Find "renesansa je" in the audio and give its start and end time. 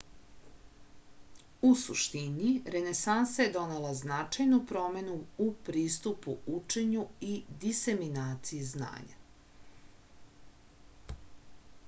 2.75-3.51